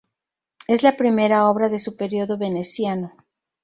[0.67, 3.13] Es la primera obra de su período veneciano.